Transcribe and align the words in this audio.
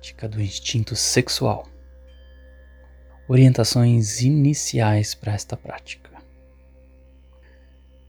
prática 0.00 0.26
do 0.26 0.40
instinto 0.40 0.96
sexual. 0.96 1.68
Orientações 3.28 4.22
iniciais 4.22 5.14
para 5.14 5.34
esta 5.34 5.58
prática. 5.58 6.10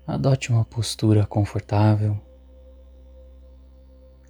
Adote 0.08 0.52
uma 0.52 0.64
postura 0.64 1.26
confortável, 1.26 2.17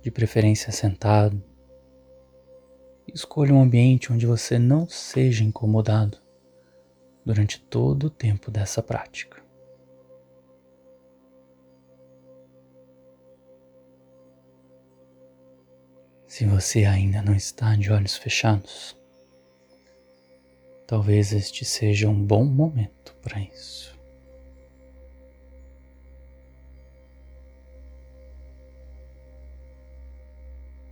de 0.02 0.10
preferência 0.10 0.72
sentado. 0.72 1.42
Escolha 3.14 3.54
um 3.54 3.62
ambiente 3.62 4.12
onde 4.12 4.26
você 4.26 4.58
não 4.58 4.90
seja 4.90 5.44
incomodado 5.44 6.18
durante 7.24 7.60
todo 7.60 8.06
o 8.06 8.10
tempo 8.10 8.50
dessa 8.50 8.82
prática. 8.82 9.40
Se 16.32 16.46
você 16.46 16.86
ainda 16.86 17.22
não 17.22 17.36
está 17.36 17.76
de 17.76 17.92
olhos 17.92 18.16
fechados, 18.16 18.98
talvez 20.88 21.34
este 21.34 21.66
seja 21.66 22.08
um 22.08 22.26
bom 22.26 22.46
momento 22.46 23.14
para 23.22 23.38
isso. 23.42 24.00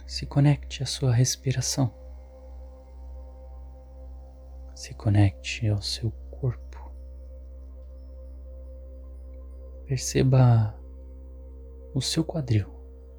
Se 0.06 0.26
conecte 0.26 0.84
à 0.84 0.86
sua 0.86 1.14
respiração. 1.14 1.90
Se 4.76 4.94
conecte 4.94 5.70
ao 5.70 5.82
seu 5.82 6.12
corpo. 6.30 6.92
Perceba 9.88 10.78
o 11.94 12.02
seu 12.02 12.26
quadril 12.26 12.70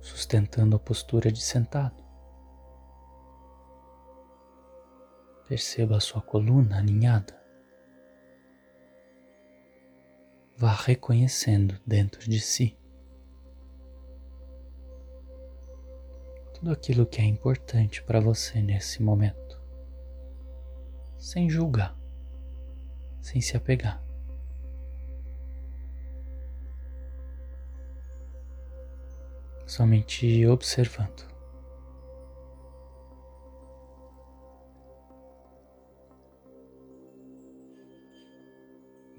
sustentando 0.02 0.76
a 0.76 0.78
postura 0.78 1.32
de 1.32 1.40
sentado. 1.40 2.09
Perceba 5.50 5.96
a 5.96 6.00
sua 6.00 6.22
coluna 6.22 6.78
alinhada. 6.78 7.36
Vá 10.56 10.72
reconhecendo 10.72 11.76
dentro 11.84 12.20
de 12.30 12.38
si 12.38 12.78
tudo 16.54 16.70
aquilo 16.70 17.04
que 17.04 17.20
é 17.20 17.24
importante 17.24 18.00
para 18.00 18.20
você 18.20 18.62
nesse 18.62 19.02
momento, 19.02 19.60
sem 21.18 21.50
julgar, 21.50 21.98
sem 23.20 23.40
se 23.40 23.56
apegar. 23.56 24.00
Somente 29.66 30.46
observando. 30.46 31.29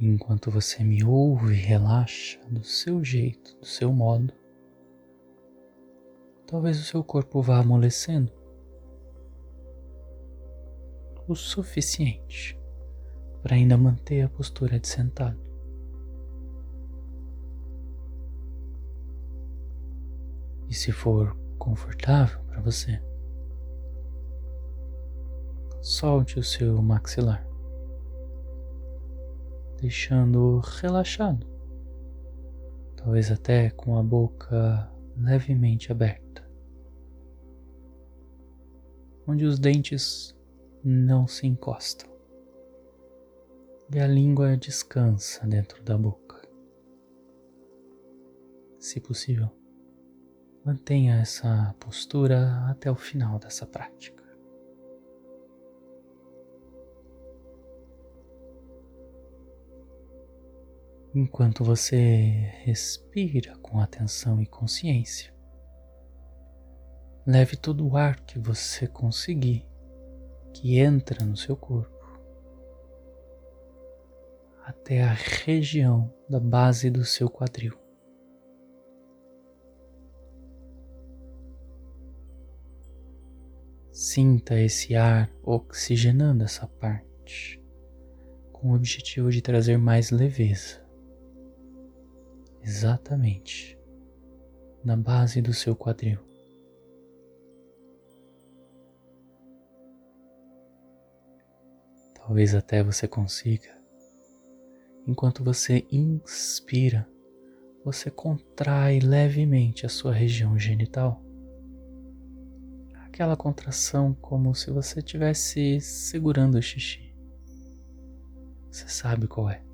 Enquanto 0.08 0.50
você 0.50 0.84
me 0.84 1.04
ouve 1.04 1.54
relaxa 1.54 2.40
do 2.50 2.64
seu 2.64 3.04
jeito, 3.04 3.56
do 3.58 3.66
seu 3.66 3.94
modo, 3.94 4.34
talvez 6.48 6.80
o 6.80 6.84
seu 6.84 7.04
corpo 7.04 7.42
vá 7.42 7.60
amolecendo 7.60 8.32
o 11.28 11.36
suficiente 11.36 12.60
para 13.44 13.56
ainda 13.56 13.78
manter 13.78 14.24
a 14.24 14.30
postura 14.30 14.80
de 14.80 14.88
sentado. 14.88 15.40
E 20.68 20.74
se 20.74 20.92
for 20.92 21.36
confortável 21.60 22.40
para 22.46 22.62
você, 22.62 23.02
solte 25.82 26.40
o 26.40 26.44
seu 26.44 26.82
maxilar 26.82 27.51
deixando 29.82 30.60
relaxado, 30.60 31.48
talvez 32.96 33.32
até 33.32 33.72
com 33.72 33.98
a 33.98 34.04
boca 34.04 34.90
levemente 35.18 35.92
aberta, 35.92 36.48
onde 39.28 39.44
os 39.44 39.58
dentes 39.58 40.38
não 40.84 41.26
se 41.26 41.48
encostam 41.48 42.10
e 43.94 44.00
a 44.00 44.08
língua 44.08 44.56
descansa 44.56 45.46
dentro 45.48 45.84
da 45.84 45.98
boca. 45.98 46.40
Se 48.80 49.02
possível, 49.02 49.50
mantenha 50.64 51.16
essa 51.16 51.76
postura 51.80 52.66
até 52.70 52.90
o 52.90 52.96
final 52.96 53.40
dessa 53.40 53.66
prática. 53.66 54.21
Enquanto 61.14 61.64
você 61.64 61.96
respira 62.64 63.58
com 63.58 63.80
atenção 63.80 64.42
e 64.42 64.46
consciência. 64.46 65.34
Leve 67.26 67.58
todo 67.58 67.88
o 67.88 67.98
ar 67.98 68.20
que 68.22 68.40
você 68.40 68.88
conseguir, 68.88 69.68
que 70.54 70.80
entra 70.80 71.26
no 71.26 71.36
seu 71.36 71.56
corpo, 71.56 71.92
até 74.64 75.04
a 75.04 75.14
região 75.14 76.12
da 76.30 76.40
base 76.40 76.90
do 76.90 77.04
seu 77.04 77.30
quadril. 77.30 77.78
Sinta 83.92 84.60
esse 84.60 84.96
ar 84.96 85.30
oxigenando 85.44 86.44
essa 86.46 86.66
parte, 86.66 87.62
com 88.54 88.72
o 88.72 88.76
objetivo 88.76 89.30
de 89.30 89.42
trazer 89.42 89.78
mais 89.78 90.10
leveza 90.10 90.82
exatamente 92.64 93.78
na 94.84 94.96
base 94.96 95.42
do 95.42 95.54
seu 95.54 95.76
quadril. 95.76 96.20
Talvez 102.16 102.56
até 102.56 102.84
você 102.84 103.08
consiga, 103.08 103.76
enquanto 105.08 105.44
você 105.44 105.86
inspira, 105.92 107.08
você 107.84 108.12
contrai 108.12 109.00
levemente 109.00 109.86
a 109.86 109.90
sua 109.90 110.14
região 110.14 110.58
genital. 110.58 111.22
Aquela 113.06 113.36
contração 113.36 114.14
como 114.14 114.56
se 114.56 114.72
você 114.72 115.00
estivesse 115.00 115.82
segurando 115.82 116.56
o 116.56 116.62
xixi. 116.62 117.14
Você 118.72 118.88
sabe 118.88 119.28
qual 119.28 119.50
é. 119.50 119.71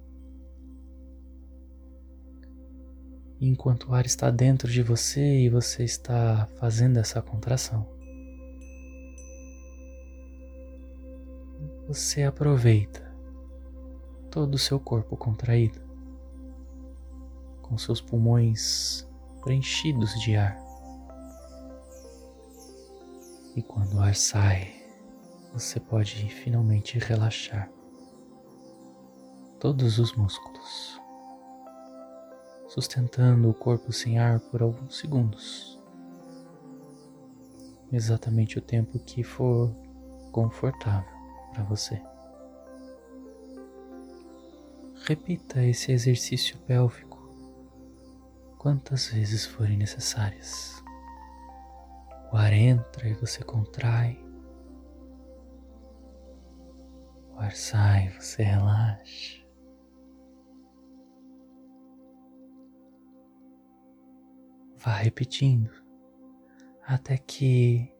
Enquanto 3.39 3.89
o 3.89 3.93
ar 3.93 4.05
está 4.05 4.31
dentro 4.31 4.71
de 4.71 4.81
você 4.81 5.21
e 5.21 5.49
você 5.49 5.83
está 5.83 6.47
fazendo 6.59 6.97
essa 6.97 7.21
contração. 7.21 7.87
Você 11.87 12.23
aproveita 12.23 13.15
todo 14.31 14.55
o 14.55 14.59
seu 14.59 14.79
corpo 14.79 15.15
contraído, 15.15 15.79
com 17.61 17.77
seus 17.77 18.01
pulmões 18.01 19.07
preenchidos 19.41 20.13
de 20.21 20.35
ar. 20.35 20.57
E 23.55 23.61
quando 23.61 23.95
o 23.95 23.99
ar 23.99 24.15
sai, 24.15 24.75
você 25.53 25.79
pode 25.79 26.29
finalmente 26.29 26.99
relaxar 26.99 27.71
todos 29.59 29.97
os 29.97 30.13
músculos 30.13 30.96
sustentando 32.77 33.49
o 33.49 33.55
corpo 33.55 33.91
sem 33.91 34.19
ar 34.19 34.39
por 34.39 34.61
alguns 34.61 34.99
segundos. 34.99 35.81
Exatamente 37.91 38.59
o 38.59 38.61
tempo 38.61 38.99
que 38.99 39.23
for 39.23 39.75
confortável 40.31 41.11
para 41.51 41.63
você. 41.63 41.99
Repita 45.07 45.63
esse 45.63 45.91
exercício 45.91 46.55
pélvico 46.67 47.17
quantas 48.59 49.07
vezes 49.07 49.43
forem 49.43 49.75
necessárias. 49.75 50.83
O 52.31 52.37
ar 52.37 52.53
entra 52.53 53.09
e 53.09 53.15
você 53.15 53.43
contrai. 53.43 54.23
O 57.33 57.39
ar 57.39 57.55
sai, 57.55 58.09
você 58.09 58.43
relaxa. 58.43 59.36
Vá 64.79 64.93
repetindo 64.93 65.71
até 66.85 67.17
que, 67.17 67.93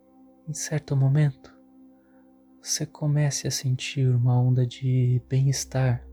em 0.47 0.53
certo 0.53 0.95
momento, 0.95 1.53
você 2.61 2.85
comece 2.85 3.47
a 3.47 3.51
sentir 3.51 4.07
uma 4.07 4.39
onda 4.39 4.65
de 4.65 5.21
bem-estar, 5.27 6.05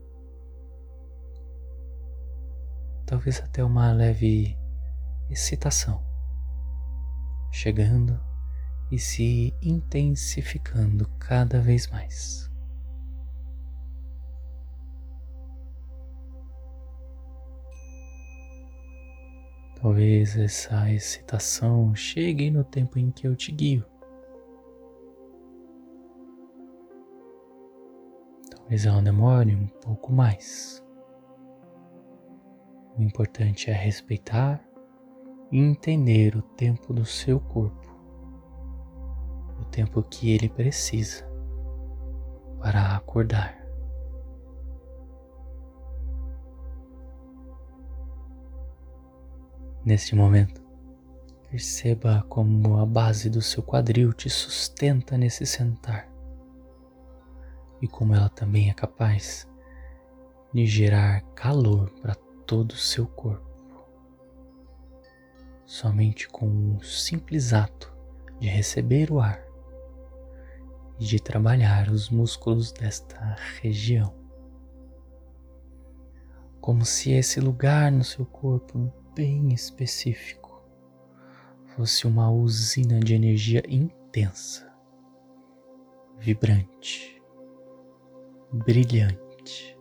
talvez 3.05 3.39
até 3.39 3.63
uma 3.63 3.93
leve 3.93 4.57
excitação, 5.29 6.03
chegando 7.51 8.19
e 8.91 8.99
se 8.99 9.53
intensificando 9.61 11.07
cada 11.19 11.61
vez 11.61 11.87
mais. 11.87 12.44
Talvez 19.85 20.35
essa 20.35 20.91
excitação 20.91 21.93
chegue 21.93 22.49
no 22.49 22.63
tempo 22.63 22.97
em 22.97 23.11
que 23.11 23.27
eu 23.27 23.35
te 23.35 23.51
guio. 23.51 23.85
Talvez 28.49 28.83
ela 28.87 28.99
demore 28.99 29.55
um 29.55 29.67
pouco 29.67 30.11
mais. 30.11 30.83
O 32.97 33.03
importante 33.03 33.69
é 33.69 33.73
respeitar 33.73 34.59
e 35.51 35.59
entender 35.59 36.35
o 36.35 36.41
tempo 36.41 36.91
do 36.91 37.05
seu 37.05 37.39
corpo, 37.39 37.95
o 39.61 39.65
tempo 39.65 40.01
que 40.01 40.31
ele 40.31 40.49
precisa 40.49 41.23
para 42.59 42.95
acordar. 42.95 43.64
Neste 49.85 50.15
momento, 50.15 50.63
perceba 51.47 52.25
como 52.27 52.79
a 52.79 52.85
base 52.87 53.29
do 53.29 53.39
seu 53.39 53.61
quadril 53.61 54.13
te 54.13 54.31
sustenta 54.31 55.15
nesse 55.15 55.45
sentar 55.45 56.11
e 57.79 57.87
como 57.87 58.15
ela 58.15 58.29
também 58.29 58.71
é 58.71 58.73
capaz 58.73 59.47
de 60.51 60.65
gerar 60.65 61.21
calor 61.35 61.91
para 62.01 62.15
todo 62.47 62.71
o 62.71 62.77
seu 62.77 63.05
corpo. 63.05 63.45
Somente 65.67 66.27
com 66.29 66.77
o 66.77 66.83
simples 66.83 67.53
ato 67.53 67.95
de 68.39 68.47
receber 68.47 69.11
o 69.11 69.19
ar 69.19 69.39
e 70.99 71.05
de 71.05 71.19
trabalhar 71.19 71.89
os 71.89 72.09
músculos 72.09 72.71
desta 72.71 73.35
região. 73.61 74.15
Como 76.59 76.83
se 76.83 77.11
esse 77.11 77.39
lugar 77.39 77.91
no 77.91 78.03
seu 78.03 78.25
corpo 78.25 78.91
bem 79.15 79.53
específico 79.53 80.61
fosse 81.67 82.05
uma 82.05 82.29
usina 82.29 82.99
de 82.99 83.15
energia 83.15 83.63
intensa, 83.67 84.69
vibrante, 86.17 87.23
brilhante. 88.51 89.77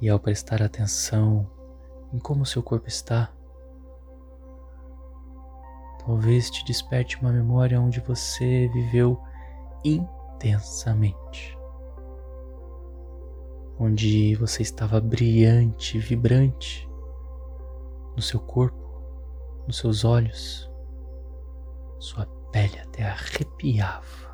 E 0.00 0.08
ao 0.08 0.18
prestar 0.18 0.62
atenção 0.62 1.48
em 2.12 2.18
como 2.18 2.46
seu 2.46 2.62
corpo 2.62 2.88
está, 2.88 3.30
talvez 6.04 6.50
te 6.50 6.64
desperte 6.64 7.18
uma 7.18 7.30
memória 7.30 7.80
onde 7.80 8.00
você 8.00 8.68
viveu 8.68 9.22
intensamente. 9.84 11.61
Onde 13.84 14.36
você 14.36 14.62
estava 14.62 15.00
brilhante, 15.00 15.98
vibrante 15.98 16.88
no 18.14 18.22
seu 18.22 18.38
corpo, 18.38 19.02
nos 19.66 19.78
seus 19.78 20.04
olhos, 20.04 20.70
sua 21.98 22.26
pele 22.52 22.78
até 22.78 23.02
arrepiava 23.02 24.32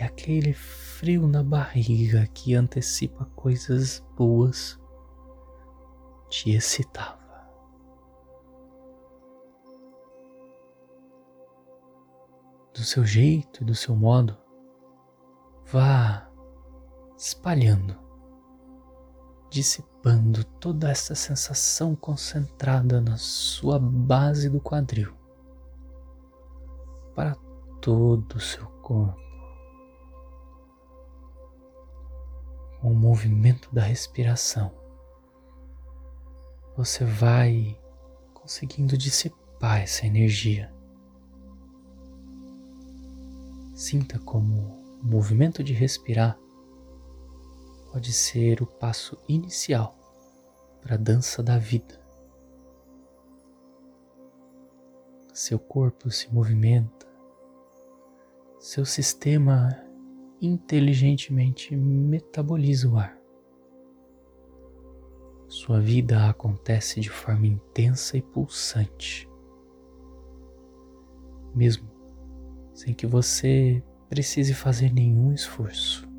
é 0.00 0.04
aquele 0.04 0.54
frio 0.54 1.28
na 1.28 1.42
barriga 1.42 2.26
que 2.28 2.54
antecipa 2.54 3.26
coisas 3.36 4.02
boas, 4.16 4.80
te 6.30 6.52
excitava. 6.52 7.20
Do 12.72 12.80
seu 12.82 13.04
jeito 13.04 13.62
e 13.62 13.66
do 13.66 13.74
seu 13.74 13.94
modo, 13.94 14.38
vá 15.66 16.30
espalhando, 17.18 17.99
dissipando 19.50 20.44
toda 20.44 20.90
essa 20.90 21.14
sensação 21.14 21.94
concentrada 21.96 23.00
na 23.00 23.16
sua 23.16 23.78
base 23.78 24.48
do 24.48 24.60
quadril 24.60 25.12
para 27.14 27.34
todo 27.80 28.36
o 28.36 28.40
seu 28.40 28.66
corpo. 28.66 29.30
com 32.80 32.90
o 32.90 32.94
movimento 32.94 33.68
da 33.72 33.82
respiração, 33.82 34.72
você 36.76 37.04
vai 37.04 37.78
conseguindo 38.32 38.96
dissipar 38.96 39.82
essa 39.82 40.06
energia. 40.06 40.72
Sinta 43.74 44.18
como 44.18 44.78
o 45.02 45.06
movimento 45.06 45.62
de 45.62 45.72
respirar 45.72 46.38
pode 47.90 48.12
ser 48.12 48.62
o 48.62 48.66
passo 48.66 49.18
inicial 49.28 49.96
para 50.80 50.94
a 50.94 50.98
dança 50.98 51.42
da 51.42 51.58
vida. 51.58 52.00
Seu 55.34 55.58
corpo 55.58 56.10
se 56.10 56.32
movimenta, 56.32 57.06
seu 58.58 58.84
sistema 58.84 59.68
inteligentemente 60.40 61.76
metaboliza 61.76 62.88
o 62.88 62.98
ar. 62.98 63.18
Sua 65.48 65.80
vida 65.80 66.28
acontece 66.28 67.00
de 67.00 67.10
forma 67.10 67.46
intensa 67.46 68.16
e 68.16 68.22
pulsante, 68.22 69.28
mesmo 71.54 71.90
sem 72.72 72.94
que 72.94 73.06
você 73.06 73.82
precise 74.08 74.54
fazer 74.54 74.92
nenhum 74.92 75.32
esforço. 75.32 76.09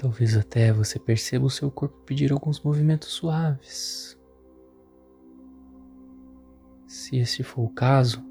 Talvez 0.00 0.34
até 0.34 0.72
você 0.72 0.98
perceba 0.98 1.44
o 1.44 1.50
seu 1.50 1.70
corpo 1.70 1.94
pedir 2.06 2.32
alguns 2.32 2.58
movimentos 2.62 3.10
suaves. 3.10 4.18
Se 6.86 7.18
esse 7.18 7.42
for 7.42 7.64
o 7.64 7.68
caso, 7.68 8.24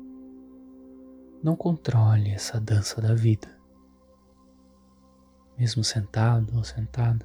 não 1.44 1.56
controle 1.56 2.32
essa 2.32 2.60
dança 2.60 3.00
da 3.00 3.14
vida, 3.14 3.56
mesmo 5.60 5.84
sentado 5.84 6.58
ou 6.58 6.64
sentada. 6.64 7.24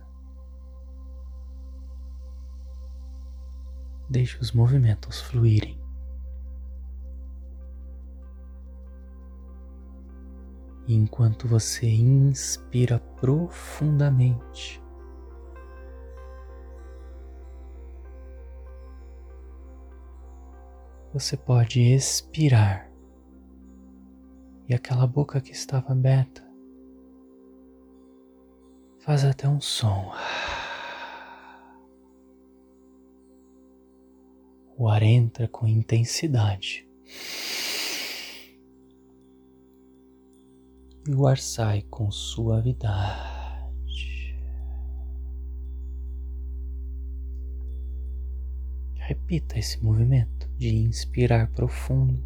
Deixe 4.11 4.39
os 4.39 4.53
movimentos 4.53 5.23
fluírem. 5.23 5.83
E 10.87 10.95
enquanto 10.95 11.49
você 11.49 11.87
inspira 11.87 12.99
profundamente, 12.99 14.83
você 21.13 21.37
pode 21.37 21.81
expirar 21.81 22.91
e 24.69 24.75
aquela 24.75 25.07
boca 25.07 25.41
que 25.41 25.53
estava 25.53 25.93
aberta 25.93 26.45
faz 28.99 29.25
até 29.25 29.47
um 29.49 29.61
som. 29.61 30.13
O 34.77 34.89
ar 34.89 35.03
entra 35.03 35.47
com 35.47 35.69
intensidade. 35.69 36.89
E 41.07 41.15
o 41.15 41.27
ar 41.27 41.37
sai 41.37 41.83
com 41.83 42.11
suavidade. 42.11 43.55
Repita 48.95 49.59
esse 49.59 49.85
movimento 49.85 50.49
de 50.57 50.75
inspirar 50.75 51.51
profundo 51.53 52.25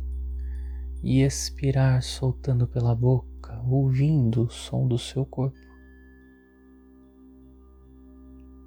e 1.02 1.22
expirar 1.22 2.00
soltando 2.04 2.68
pela 2.68 2.94
boca, 2.94 3.60
ouvindo 3.66 4.44
o 4.44 4.50
som 4.50 4.86
do 4.86 4.96
seu 4.96 5.26
corpo. 5.26 5.58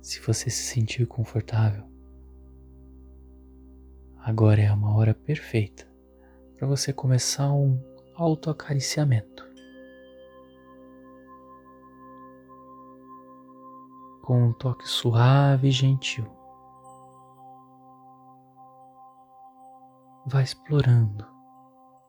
Se 0.02 0.20
você 0.20 0.50
se 0.50 0.64
sentir 0.64 1.06
confortável, 1.06 1.86
agora 4.18 4.62
é 4.62 4.74
uma 4.74 4.94
hora 4.94 5.14
perfeita 5.14 5.88
para 6.58 6.68
você 6.68 6.92
começar 6.92 7.54
um 7.54 7.80
autoacariciamento. 8.14 9.51
Com 14.24 14.44
um 14.44 14.54
toque 14.54 14.88
suave 14.88 15.70
e 15.70 15.72
gentil. 15.72 16.26
Vá 20.26 20.42
explorando 20.42 21.26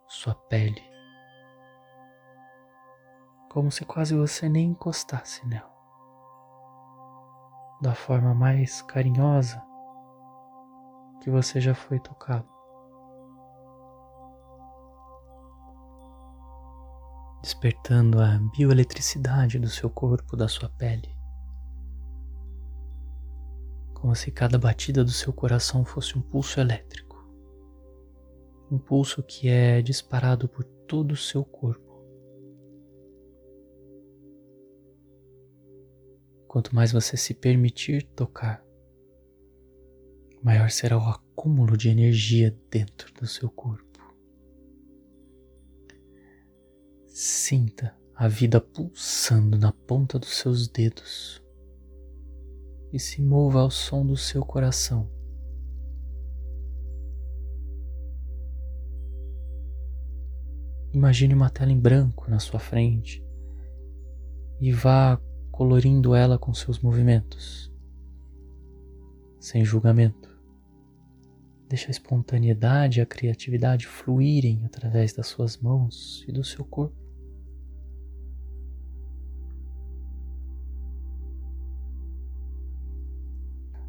sua 0.07 0.35
pele, 0.35 0.83
como 3.51 3.71
se 3.71 3.85
quase 3.85 4.15
você 4.15 4.49
nem 4.49 4.71
encostasse 4.71 5.47
nela. 5.47 5.73
da 7.81 7.95
forma 7.95 8.33
mais 8.33 8.81
carinhosa 8.83 9.61
que 11.21 11.31
você 11.31 11.61
já 11.61 11.75
foi 11.75 11.99
tocado. 11.99 12.49
Despertando 17.43 18.21
a 18.21 18.39
bioeletricidade 18.57 19.59
do 19.59 19.69
seu 19.69 19.91
corpo, 19.91 20.37
da 20.37 20.47
sua 20.47 20.69
pele. 20.69 21.22
Como 24.03 24.17
se 24.17 24.33
cada 24.33 24.59
batida 24.59 25.05
do 25.05 25.13
seu 25.13 25.33
coração 25.33 25.85
fosse 25.85 26.19
um 26.19 26.21
pulso 26.21 26.59
elétrico. 26.59 27.25
Um 28.69 28.77
pulso 28.77 29.23
que 29.23 29.49
é 29.49 29.81
disparado 29.81 30.49
por 30.49 30.65
todo 30.65 31.13
o 31.13 31.17
seu 31.17 31.45
corpo. 31.45 32.05
Quanto 36.49 36.75
mais 36.75 36.91
você 36.91 37.17
se 37.17 37.33
permitir 37.33 38.03
tocar, 38.03 38.67
maior 40.43 40.69
será 40.69 40.99
o 40.99 41.09
acúmulo 41.09 41.77
de 41.77 41.89
energia 41.89 42.51
dentro 42.69 43.15
do 43.15 43.27
seu 43.29 43.49
corpo. 43.49 44.01
Sinta 47.07 47.97
a 48.17 48.27
vida 48.27 48.61
pulsando 48.61 49.57
na 49.57 49.71
ponta 49.71 50.19
dos 50.19 50.37
seus 50.37 50.67
dedos 50.67 51.42
e 52.93 52.99
se 52.99 53.23
mova 53.23 53.61
ao 53.61 53.71
som 53.71 54.05
do 54.05 54.17
seu 54.17 54.45
coração. 54.45 55.09
Imagine 60.93 61.33
uma 61.33 61.49
tela 61.49 61.73
em 61.73 61.81
branco 61.81 62.31
na 62.31 62.39
sua 62.39 62.61
frente 62.61 63.25
e 64.61 64.71
vá 64.71 65.19
colorindo 65.51 66.15
ela 66.15 66.39
com 66.39 66.53
seus 66.53 66.79
movimentos, 66.79 67.73
sem 69.41 69.65
julgamento. 69.65 70.31
Deixa 71.67 71.89
a 71.89 71.91
espontaneidade 71.91 72.99
e 72.99 73.03
a 73.03 73.07
criatividade 73.07 73.87
fluírem 73.87 74.65
através 74.67 75.15
das 75.15 75.29
suas 75.29 75.57
mãos 75.57 76.23
e 76.29 76.33
do 76.33 76.45
seu 76.45 76.63
corpo. 76.63 77.02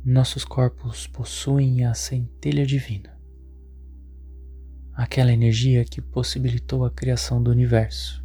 Nossos 0.06 0.44
corpos 0.44 1.08
possuem 1.08 1.86
a 1.86 1.94
centelha 1.94 2.66
divina, 2.66 3.18
aquela 4.94 5.32
energia 5.32 5.86
que 5.86 6.02
possibilitou 6.02 6.84
a 6.84 6.92
criação 6.92 7.42
do 7.42 7.50
universo 7.50 8.22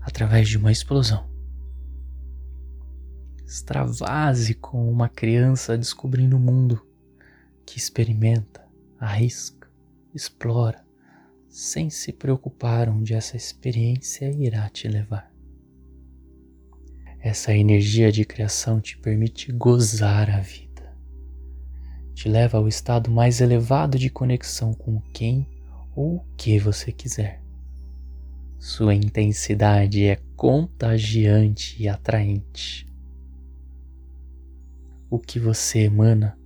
através 0.00 0.48
de 0.48 0.58
uma 0.58 0.72
explosão. 0.72 1.30
Extravase 3.46 4.54
com 4.54 4.90
uma 4.90 5.08
criança 5.08 5.78
descobrindo 5.78 6.36
o 6.36 6.40
mundo 6.40 6.84
que 7.64 7.78
experimenta, 7.78 8.66
arrisca, 8.98 9.70
explora, 10.12 10.84
sem 11.48 11.88
se 11.88 12.12
preocupar 12.12 12.88
onde 12.88 13.14
essa 13.14 13.36
experiência 13.36 14.28
irá 14.28 14.68
te 14.68 14.88
levar. 14.88 15.33
Essa 17.24 17.54
energia 17.54 18.12
de 18.12 18.22
criação 18.22 18.82
te 18.82 18.98
permite 18.98 19.50
gozar 19.50 20.28
a 20.28 20.40
vida, 20.40 20.94
te 22.12 22.28
leva 22.28 22.58
ao 22.58 22.68
estado 22.68 23.10
mais 23.10 23.40
elevado 23.40 23.98
de 23.98 24.10
conexão 24.10 24.74
com 24.74 25.00
quem 25.10 25.48
ou 25.96 26.16
o 26.16 26.24
que 26.36 26.58
você 26.58 26.92
quiser. 26.92 27.40
Sua 28.58 28.94
intensidade 28.94 30.04
é 30.04 30.20
contagiante 30.36 31.82
e 31.82 31.88
atraente. 31.88 32.86
O 35.08 35.18
que 35.18 35.40
você 35.40 35.84
emana 35.84 36.38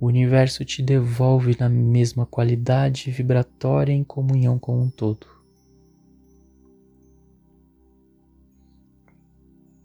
o 0.00 0.06
universo 0.06 0.64
te 0.64 0.82
devolve 0.82 1.56
na 1.56 1.68
mesma 1.68 2.26
qualidade 2.26 3.12
vibratória 3.12 3.92
em 3.92 4.02
comunhão 4.02 4.58
com 4.58 4.82
um 4.82 4.90
todo. 4.90 5.35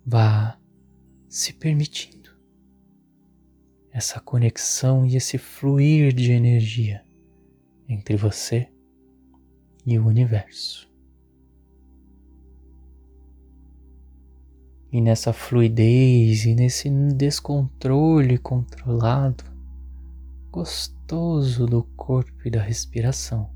Vá 0.05 0.59
se 1.29 1.53
permitindo 1.53 2.21
essa 3.91 4.19
conexão 4.19 5.05
e 5.05 5.15
esse 5.15 5.37
fluir 5.37 6.13
de 6.13 6.31
energia 6.31 7.03
entre 7.87 8.15
você 8.15 8.71
e 9.85 9.99
o 9.99 10.07
universo. 10.07 10.89
E 14.91 14.99
nessa 14.99 15.31
fluidez 15.31 16.45
e 16.45 16.55
nesse 16.55 16.89
descontrole 17.15 18.37
controlado, 18.37 19.43
gostoso 20.51 21.65
do 21.65 21.83
corpo 21.95 22.45
e 22.45 22.49
da 22.49 22.61
respiração. 22.61 23.49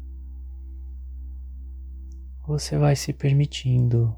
Você 2.47 2.77
vai 2.77 2.95
se 2.95 3.11
permitindo 3.11 4.15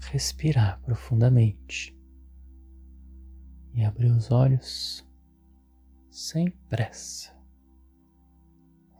respirar 0.00 0.80
profundamente 0.80 1.96
e 3.74 3.84
abrir 3.84 4.10
os 4.10 4.30
olhos 4.30 5.06
sem 6.10 6.50
pressa, 6.68 7.32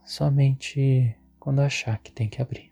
somente 0.03 1.17
quando 1.39 1.59
achar 1.59 1.99
que 1.99 2.11
tem 2.11 2.29
que 2.29 2.41
abrir. 2.41 2.70